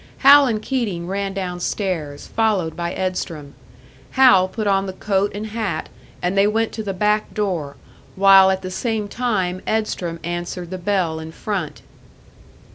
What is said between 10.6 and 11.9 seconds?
the bell in front.